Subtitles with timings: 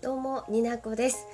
[0.00, 1.26] どうもになこです。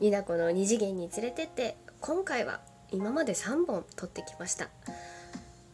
[0.00, 4.68] になこの二次元に連れてって今回は今まで3本撮ってきました。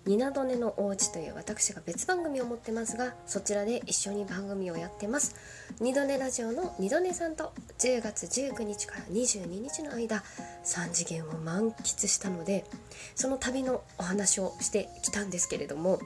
[0.04, 5.35] ニナドネのおうちという私が別番組を持ってますがそちらで一緒に番組をやってます。
[5.80, 10.22] 二度寝ラジオの二度寝さんと10月19日から22日の間
[10.62, 12.66] 3次元を満喫したので
[13.14, 16.00] その旅のお話をしてきたんですけれども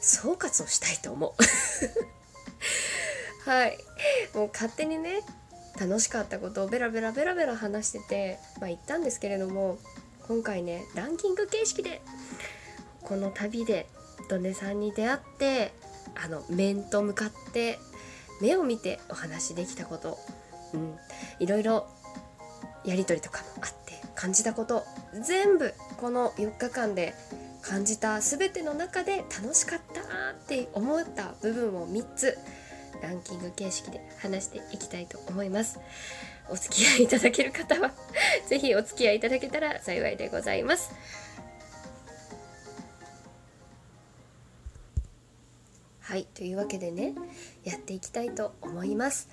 [0.00, 1.32] 総括をしたいと思う。
[3.48, 3.78] はい。
[4.34, 5.20] もう勝手にね
[5.80, 9.78] 楽しかったことをベラベラベラベラ話してて、まあ、言ったんですけれども
[10.26, 12.00] 今回ねランキング形式で
[13.02, 13.86] この旅で
[14.28, 15.72] ドネさんに出会って
[16.14, 17.78] あの面と向かって
[18.40, 20.18] 目を見てお話できたこと、
[20.72, 20.94] うん、
[21.40, 21.86] いろいろ
[22.84, 24.84] やり取りとかもあって感じたこと
[25.26, 27.14] 全部この4日間で
[27.62, 30.04] 感じた全ての中で楽しかったっ
[30.46, 32.38] て思った部分を3つ
[33.04, 35.78] ランキング形式で話していきたいと思います。
[36.48, 37.92] お付き合いいただける方は
[38.48, 40.90] 是非お付き合いいただけたら幸いでございます。
[46.00, 47.14] はいというわけでね
[47.64, 49.28] やっていきたいと思います。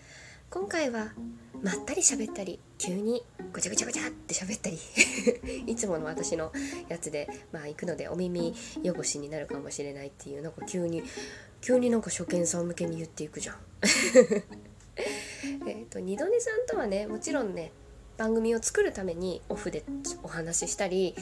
[0.49, 1.13] 今回は
[1.61, 4.77] まったり喋ったり急にごちゃごちゃごちゃって喋ったり
[5.65, 6.51] いつもの私の
[6.89, 8.53] やつでまあ行くのでお耳
[8.83, 11.03] 汚しになるかもしれないっていうなんか急に
[11.61, 13.57] 急になんか初見さん向けに言っていくじゃん。
[15.67, 17.71] えっと二度寝さんとはねもちろんね
[18.17, 19.83] 番組を作るためにオフで
[20.23, 21.15] お話ししたり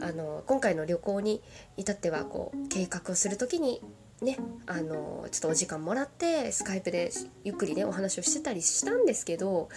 [0.00, 1.42] あの今回の旅行に
[1.76, 3.80] 至ってはこう計画をする時に
[4.20, 7.12] ねあのちょっとお時間もらってスカイプで
[7.44, 9.68] ゆっくりねお話をしてたりしたんですけど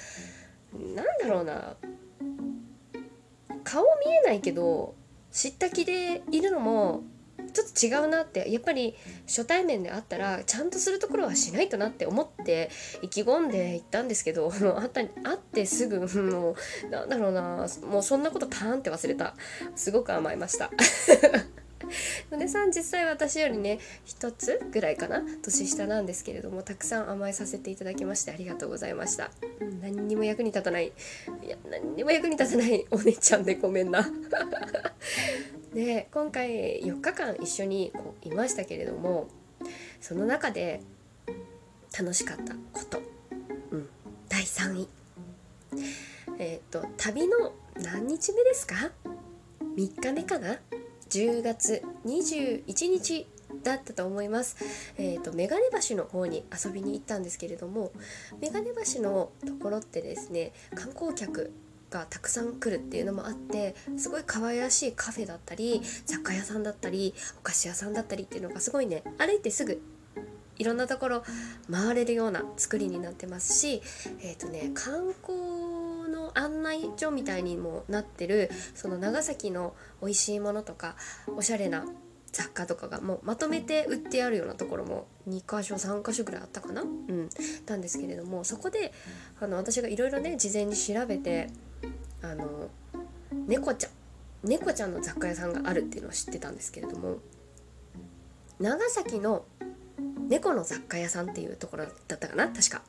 [0.73, 1.75] なんだろうな
[3.63, 4.95] 顔見えないけど
[5.31, 7.03] 知った気でいるのも
[7.55, 7.67] ちょっ
[8.01, 12.69] と違うなってやっぱり初対面で会ったらちゃんとするところはしないとなって思って
[13.01, 19.35] 意気込んで行ったんですけど 会った会ってすぐもうなんだろうなもうそんなことパーンって忘れた。
[19.75, 20.71] すごく甘えました。
[22.31, 29.29] 野出さん実際私よりね1つぐらいかな年下なんですけれどもたくさん甘えさせていただきましてありがとうございました、
[29.61, 30.87] うん、何にも役に立たない。
[31.43, 34.01] いや何にも役に立たないお姉ちゃんでごめんな
[35.75, 39.27] で今回4日間一緒にこういましたけれども
[39.99, 40.81] その中で
[41.97, 43.01] 楽しかったこと、
[43.71, 43.89] うん、
[44.29, 44.87] 第3位。
[46.39, 48.75] えっ、ー、と旅の何日目ですか
[49.75, 50.59] ？3日目かな
[51.09, 53.27] ？10月21日
[53.63, 54.55] だったと思います。
[54.97, 57.91] えっ、ー、とメガネ橋の方に遊びに行ったんですけれども、
[58.39, 61.51] メガネ橋のところってですね、観光客
[61.95, 69.81] がたくさん来るっていうのもあってすごい可愛らしいカフェだったり雑貨屋さんだったりお菓子屋さんだったりっていうのがすごいね歩いてすぐ
[70.57, 71.23] いろんなところ
[71.71, 73.81] 回れるような作りになってますし
[74.21, 80.95] えっ、ー、とね観光の案内所みたいにもなってるその長崎の美味しいものとか
[81.35, 81.85] おしゃれな
[82.35, 86.81] 雑貨とかがもうまとめて売ってあるようなところも2箇所3箇所ぐらいあったかな？
[86.81, 87.29] うん。
[87.65, 88.91] たんですけれどもそこで
[89.39, 91.49] あの私がいろいろね事前に調べて
[92.31, 92.69] あの
[93.47, 93.91] 猫ちゃん
[94.43, 97.17] 猫ちゃんの雑貨屋さんがあるっていうのを知ってたんですけれども
[98.59, 99.45] 長崎の
[100.27, 102.81] 猫の雑貨屋さんっていうところだったかな確か。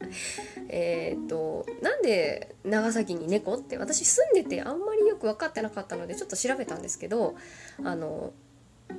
[0.68, 7.34] えっとなんで長崎に猫って私住んでてあんまりよく分かってなかったのでちょっと調べたんですけど
[7.82, 8.32] あの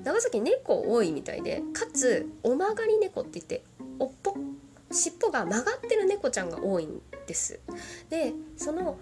[0.03, 3.63] 長崎猫多いみたいでかつお曲がり猫って言って
[3.99, 4.35] おっぽ
[4.91, 7.59] 尻尾が曲がってる猫ちゃんが多いんです。
[8.09, 8.97] でその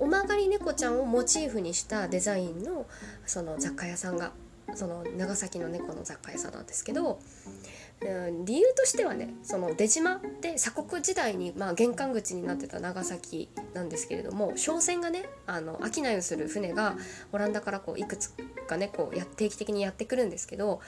[0.00, 2.86] お曲がり猫ちゃんをモチーフにしたデザインの
[3.26, 4.32] その雑貨屋さんが
[4.74, 7.20] その長崎の猫の雑貨屋さんなんですけど
[8.00, 16.96] うん理由としてはねその出島って鎖国時代に、まあ、玄関口になってた長崎なんですけれども商船がねあの商いをする船が
[17.32, 18.32] オランダからこういくつ
[18.66, 20.80] かねこうや定期的にやってくるんですけど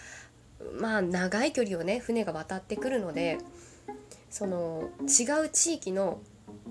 [0.81, 3.39] まあ長い距離をね船が渡ってくるので
[4.31, 6.21] その違う地域の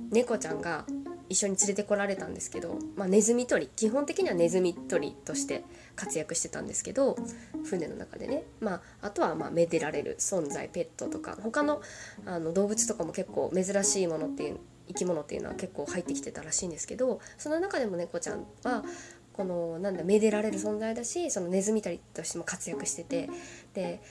[0.09, 0.85] 猫ちゃんが
[1.31, 5.63] 一緒に連れてこられたんですけど、まあ、ネズミ捕り基本的にはネズミ捕りとして
[5.95, 7.15] 活躍してたんですけど
[7.63, 11.81] 船の中でね、まあ、あとはまあめでられる存在ペットとか他の
[12.25, 18.83] あの動物とかも結構珍しいものっていう生き物っていうのは結構入ってきてたらしいんですけどその中でも猫ちゃんは
[19.31, 23.29] このなんだめでられる存在だしそのネズミ捕りとしても活躍してて
[23.73, 24.01] で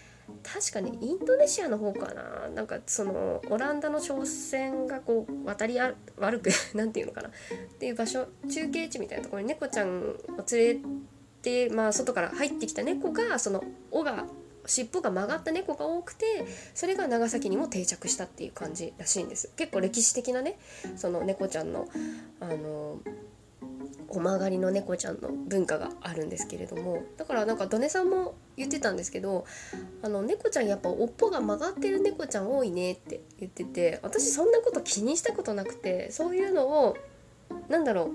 [0.42, 2.48] 確かにインドネシアの方かな。
[2.48, 7.28] なんかそのオランダの商船がこう渡りあ悪く 何て言うのかな。
[7.28, 7.32] っ
[7.78, 10.16] ていう場所中継地みたいなところに猫ちゃんを
[10.50, 10.80] 連れ
[11.42, 14.26] て、まあ、外から入ってきた猫がその尾が
[14.66, 16.44] 尻尾が曲がった猫が多くて
[16.74, 19.50] それが長崎にも定着したっていう感じらしいんです。
[19.56, 20.58] 結構歴史的なね
[20.96, 21.88] その猫ちゃんの
[22.40, 23.00] あの
[24.08, 29.44] お曲がりの猫ちゃんの文化があるんですけれどもだからなんかドネさんも言ってたんですけど
[30.02, 36.96] あの猫ちゃんやっぱ尾っぽが曲がってる猫ちゃん多いねって言ってて私そんなこと気にしたことなくてそういうのを
[37.69, 38.10] なんだろう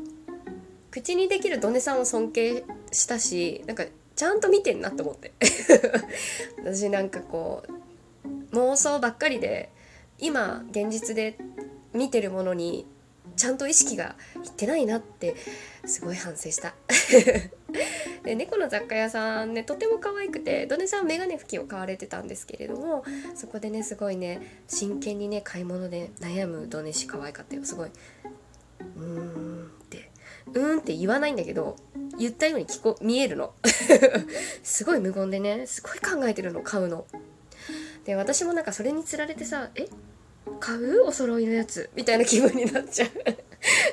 [0.92, 3.86] 口にできるドネさんを尊敬したしなんか
[4.16, 5.34] ちゃんと見てんなと思って。
[6.64, 9.70] 私なんかこう妄想ばっかりで
[10.18, 11.38] 今現実で
[11.94, 12.86] 見てるものに
[13.36, 15.36] ちゃんと意識がいってないなって
[15.86, 16.76] すごい反省した。
[18.24, 23.04] で猫の雑貨屋さんねとても可愛くてドネさんメガネ拭きを買われてたんですけれども
[23.36, 27.64] そこでねすごいね真剣にね買い物で悩むドネシ可愛かったよ。
[27.66, 27.90] すごい
[28.98, 30.10] うーんって
[30.48, 31.76] うーんって言わないんだけど
[32.18, 33.54] 言ったように聞こ見えるの。
[34.64, 37.06] すごい無言でねすごい考えてるの買うの。
[38.06, 39.88] で私もなんかそれにつられてさえ？
[40.60, 43.10] 買うお揃いのやつみたいな気分になっちゃう。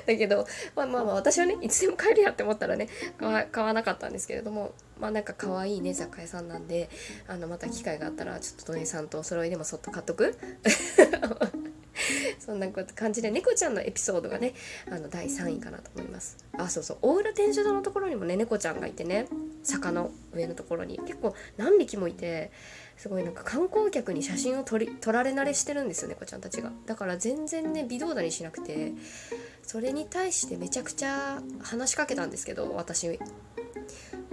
[0.06, 0.46] だけど、
[0.76, 2.88] まあまあまあ私はねいつでも買えるやって思ったらね
[3.50, 6.90] 買わなかったんですけれどもまあなんか可愛いね雑貨屋さんなんで
[7.26, 10.36] あのまた機会があったらちょっと土井さんとお揃いでもそっと買っとく？
[12.38, 14.54] そんな感じで猫ちゃんのエピソードがね
[14.90, 16.36] あの第3位かなと思います。
[16.58, 16.98] あそうそう。
[17.02, 19.26] 大浦天主堂のところにもね猫ちゃんがいてね
[19.62, 20.98] 坂の上のところに。
[20.98, 22.50] 結構何匹もいて
[22.96, 26.72] すごいなんか観光客に写真を撮り撮られ慣れしてるんですよ猫ちゃんたちが。
[26.86, 28.92] だから全然ね微動だにしなくて。
[29.64, 33.18] それに対してめちゃくちゃ話しかけたんですけど私。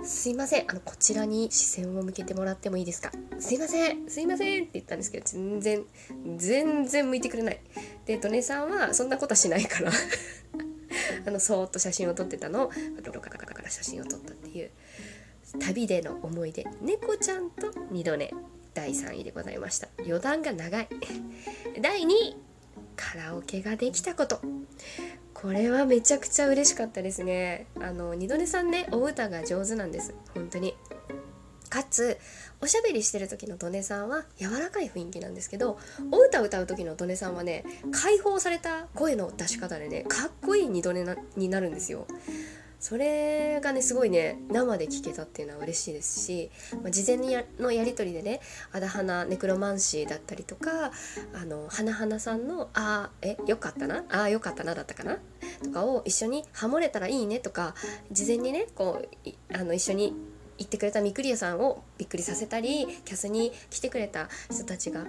[0.04, 0.66] すいません。
[0.70, 3.12] あのこちらに視線を向けてもらってもいいですか？
[3.40, 4.10] すいません。
[4.10, 5.86] すいませんって言ったんですけど全然
[6.38, 7.60] 全然向いてくれない。
[8.06, 9.92] でドネさんはそんなことはしないから。
[11.26, 12.68] あのそーっと写真を撮ってたの。
[12.68, 12.72] を
[13.04, 14.72] ロロカカカから写真を撮ったっていう。
[15.60, 16.66] 旅での思い出。
[16.82, 18.34] 猫ちゃんと二度寝。
[18.74, 19.90] 第3位でございました。
[20.00, 20.88] 余談が長い。
[21.82, 22.38] 第2位。
[22.96, 24.42] カラオケができたこと。
[25.42, 27.68] これはめちゃくちゃ嬉しかったですね。
[27.80, 30.14] あの二度寝さんねお歌が上手なんです。
[30.34, 30.76] 本当に。
[31.70, 32.18] かつ
[32.62, 35.78] おしゃべりしてる時のドネさんは柔らかい雰囲気なんですけど
[36.12, 41.06] お歌歌う時のドネさんはね解放された声の出し方でねかっこいい二度寝
[41.38, 42.08] になるんですよ。
[42.80, 46.50] それがねすごいね生で聞けたっていうのは嬉しいですし、
[46.82, 48.40] まあ、事前にのやり取りでね
[48.72, 50.92] 「あだ花ネクロマンシー」だったりとか
[51.34, 54.06] あの花々さんの「あえよかったな？
[54.10, 55.20] あよかったな」だったかな？
[55.64, 57.76] とかを一緒にハモれたらいいねとか
[58.12, 60.16] 事前にねこうあの一緒に
[60.58, 65.06] 言ってくれたミクリアさんをびっくりさせたりキャスに来てくれた人たちが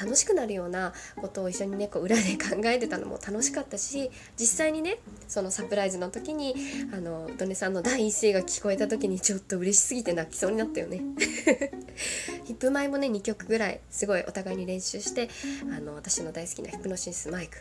[0.00, 4.98] 楽しくなるようなことを一緒にねこう裏で 考えてたのも楽しかったし実際にね
[5.28, 6.54] そのサプライズの時に
[6.92, 11.00] あのドネさんの第一声が聞こえた時にちょっと嬉しすぎて泣きそうになったよね。
[12.44, 15.30] ヒップマイもね2曲ぐらいすごいお互いに練習して
[15.74, 17.58] あの私の大好きなヒプノシンスマイク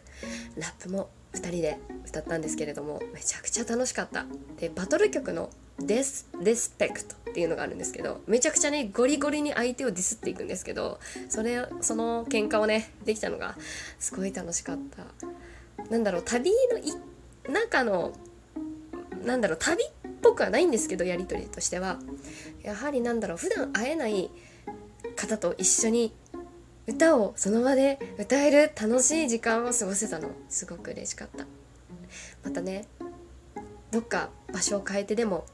[0.57, 4.25] ラップも2人で歌ったんですけれどもめちゃくちゃ楽しかった。
[4.59, 10.99] でバトル曲のデスリスペクトっていうのがあるんですけどめちゃくちゃねゴリゴリに相手をディスっていくんですけど
[11.29, 13.55] それその喧嘩をねできたのが
[13.99, 15.03] すごい楽しかった。
[15.89, 16.51] なんだろう旅
[17.47, 18.13] の中の
[19.25, 19.87] なんだろう旅っ
[20.21, 21.99] ぽくはないんですけどやり取りとしては。
[22.61, 24.29] やはりなんだろう普段会えない
[25.15, 26.13] 方と一緒に
[26.87, 30.29] 歌をその場で歌える楽しい時間を過ごせたの。
[30.49, 31.45] すごく嬉しかった。
[32.43, 32.87] またね
[33.91, 35.45] どっか場所を変えてでも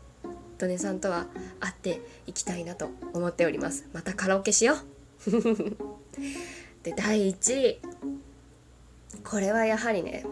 [0.60, 1.26] ドネさんとは
[1.60, 3.88] 会っていきたいなと思っております。
[3.94, 4.78] またカラオケしよう。
[6.84, 7.82] で第1位
[9.24, 10.26] これはやはりね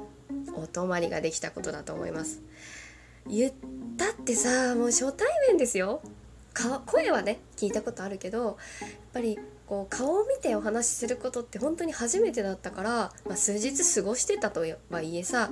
[0.53, 2.41] お泊まりができたことだと思います。
[3.25, 3.53] 言っ
[3.98, 6.01] たってさもう初対面ですよ。
[6.86, 8.55] 声はね聞いたことあるけどやっ
[9.13, 12.89] ぱりこう顔を見てお話しすることって本当に初めてだったから、
[13.25, 15.51] まあ、数日過ごしてたとはいえさ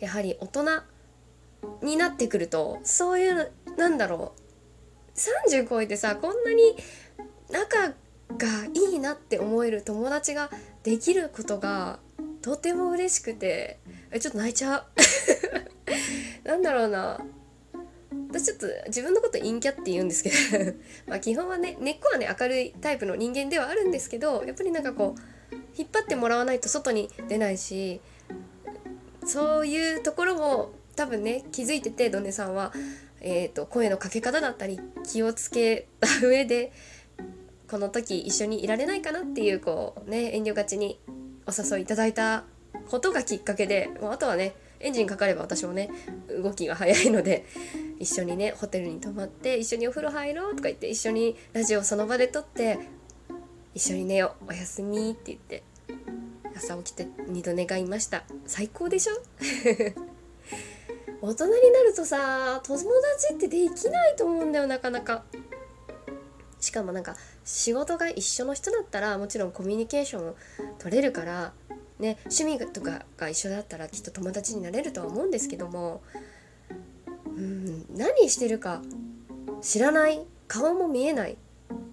[0.00, 0.64] やはり大人
[1.82, 5.18] になってくるとそういうなんだろう。
[5.18, 6.76] 30超えてさこんなに
[7.50, 7.88] 仲
[8.38, 10.50] がいいなって思える友達が
[10.82, 11.98] できることが
[12.42, 14.84] とても嬉しくてえちょっと泣いちゃう。
[16.48, 17.24] なんだろうな。
[18.30, 20.72] 私ちょっと自分のこと陰キャって言うんですけど
[21.06, 28.00] まあ基本はね根っこはね明るいタイプの人間ではあるんですけどやっぱりなんかこう引っ張ってもらわないと外に出ないし
[29.26, 32.72] そういうところも多分ね気づいててドネさんは、
[33.20, 36.72] えーと、声のかけ方だったり気をつけた上で
[37.68, 40.98] この時一緒にいられないかなっていうこうね遠慮がちに
[41.46, 42.44] お誘いいただいた
[42.88, 45.90] ことがきっかけでもうあとはねエンジンかかれば私もね
[46.42, 47.44] 動きが早いので
[47.98, 52.78] 一緒にねホテルに泊まって一緒にお風呂入ろうとか言って一緒にラジオその場で撮って
[53.74, 55.62] 一緒に寝ようおやすみって言って
[56.56, 58.24] 朝起きて二度寝がいました。
[58.46, 59.14] 最高でしょ？
[61.22, 65.24] 大人になるとさ友達ってできないと思うんだよなかなか。
[66.60, 70.34] しかもなんか仕事が一緒の人だったらもちろんコミュニケーション
[70.78, 71.52] 取れるから
[71.98, 76.02] ね趣味とかが一緒だったらきっと友達になれるとは思うんですけども。
[77.36, 78.82] うん何してるか
[79.62, 80.20] 知らない。
[80.48, 81.36] 顔も見えない。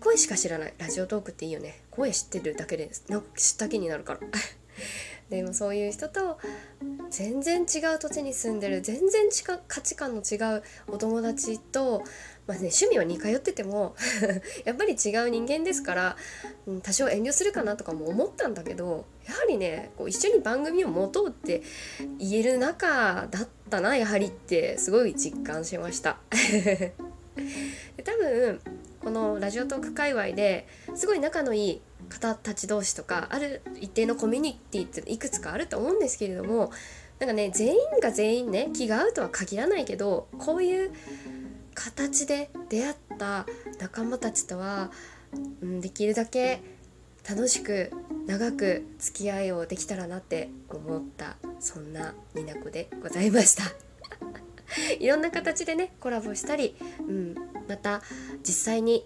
[0.02, 0.74] 声しか知らない。
[0.78, 1.82] ラジオトークっていいよね。
[1.92, 4.20] 声知ってるだけでなんか知った気になるから。
[5.30, 6.38] でもそういう人と
[7.10, 9.30] 全然違う土地に住んでる全然
[9.68, 12.04] 価値観の違うお友達と、
[12.48, 13.96] まあね、趣味は似通ってても
[14.66, 16.18] やっぱり違う人間ですから、
[16.66, 21.62] うん、多少遠慮するかなとかも思ったんだけどやはりねこう一緒に番組を持とうって
[22.20, 26.18] 言える仲だったなやはりってすごい実感しました。
[27.98, 28.62] で多分
[29.04, 36.72] このラジオトーク界隈ですごい仲のいい方たち同士とかある一定のコミュニティっていくつかあると思うんですけれども
[37.20, 40.92] なんかね全員が全員ね気が合うとは限らないけどこういう
[41.74, 43.46] 形で出会った
[43.80, 44.92] 仲間たちとは、
[45.62, 46.62] うん、できるだけ
[47.30, 47.92] 楽しく
[48.26, 53.64] 長く付き合いをできたらなって思ったそんなになこでございました。
[55.00, 57.36] いろんな形でねコラボしたり、うん、
[57.68, 58.02] また
[58.44, 59.06] 実際に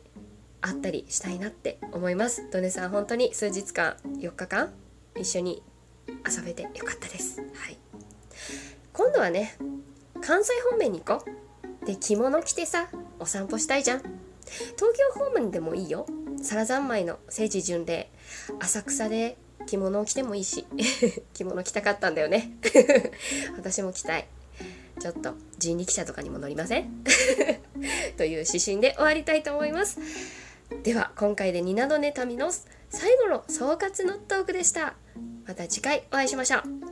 [0.61, 2.47] 会ったりしたいなって思います。
[2.51, 4.71] ドネさん本当に数日間4日間
[5.15, 5.63] 一緒に
[6.07, 7.41] 遊べてよかったです。
[7.41, 7.77] はい。
[8.93, 9.57] 今度はね
[10.21, 11.25] 関西方面に行こ
[11.83, 11.85] う。
[11.85, 12.89] で着物着てさ
[13.19, 13.99] お散歩したいじゃん。
[13.99, 14.77] 東
[15.15, 16.05] 京方面でもいいよ。
[16.43, 18.09] 皿三昧の聖地巡礼。
[18.59, 19.37] 浅草で
[19.67, 20.65] 着物を着てもいいし。
[21.33, 22.51] 着物着たかったんだよね。
[23.57, 24.27] 私も着たい。
[24.99, 27.03] ちょっと人力車とかにも乗りません？
[28.17, 29.97] という指針で終わりたいと思います。
[30.83, 32.51] では今回でニナドネタミの
[32.89, 34.95] 最後の総括のトークでした。
[35.45, 36.90] また次回お会いしましょう。